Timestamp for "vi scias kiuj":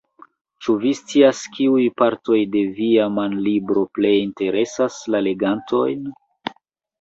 0.83-1.83